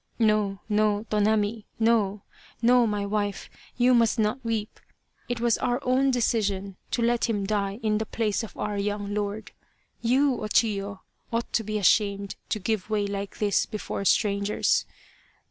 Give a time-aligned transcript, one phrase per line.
[0.17, 1.65] "No, no, Tonami!
[1.77, 2.23] No,
[2.59, 3.51] no, my wife!
[3.77, 4.79] You must not weep.
[5.29, 9.13] It was our own decision to let him die in the place of our young
[9.13, 9.51] lord.
[10.01, 11.01] You, O Chiyo,
[11.31, 14.87] ought to be ashamed to give way like this before strangers.